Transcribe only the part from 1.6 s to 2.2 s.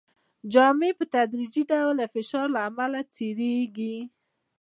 ډول د